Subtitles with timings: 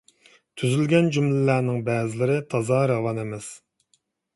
[0.61, 3.57] تۈزۈلگەن جۈملىلەرنىڭ بەزىلىرى تازا راۋان ئەمەس،.